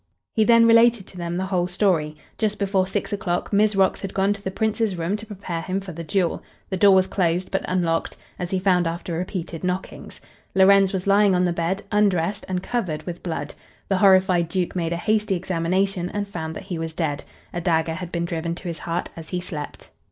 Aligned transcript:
He 0.33 0.43
then 0.45 0.65
related 0.65 1.05
to 1.05 1.17
them 1.17 1.37
the 1.37 1.45
whole 1.45 1.67
story. 1.67 2.17
Just 2.39 2.57
before 2.57 2.87
six 2.87 3.13
o'clock 3.13 3.53
Mizrox 3.53 4.01
had 4.01 4.15
gone 4.15 4.33
to 4.33 4.41
the 4.41 4.49
Prince's 4.49 4.95
room 4.97 5.15
to 5.15 5.27
prepare 5.27 5.61
him 5.61 5.79
for 5.79 5.91
the 5.91 6.03
duel. 6.03 6.41
The 6.71 6.77
door 6.77 6.95
was 6.95 7.05
closed 7.05 7.51
but 7.51 7.61
unlocked, 7.67 8.17
as 8.39 8.49
he 8.49 8.57
found 8.57 8.87
after 8.87 9.13
repeated 9.13 9.63
knockings. 9.63 10.19
Lorenz 10.55 10.91
was 10.91 11.05
lying 11.05 11.35
on 11.35 11.45
the 11.45 11.53
bed, 11.53 11.83
undressed 11.91 12.45
and 12.49 12.63
covered 12.63 13.03
with 13.03 13.21
blood. 13.21 13.53
The 13.89 13.97
horrified 13.97 14.49
duke 14.49 14.75
made 14.75 14.91
a 14.91 14.97
hasty 14.97 15.35
examination 15.35 16.09
and 16.09 16.27
found 16.27 16.55
that 16.55 16.63
he 16.63 16.79
was 16.79 16.93
dead. 16.93 17.23
A 17.53 17.61
dagger 17.61 17.93
had 17.93 18.11
been 18.11 18.25
driven 18.25 18.55
to 18.55 18.67
his 18.67 18.79
heart 18.79 19.09
as 19.15 19.29
he 19.29 19.39
slept. 19.39 19.91